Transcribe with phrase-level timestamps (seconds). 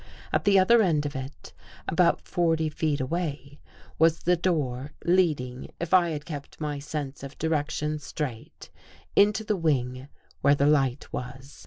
[0.33, 1.53] At the other end of It,—
[1.87, 3.59] about forty feet away—
[3.99, 8.71] was the door leading, if I had kept my sense of direction straight,
[9.15, 10.07] into the wing
[10.41, 11.59] where the light was.